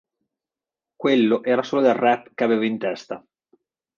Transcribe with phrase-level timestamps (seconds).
[1.01, 3.23] Quello era solo del rap che avevo in testa.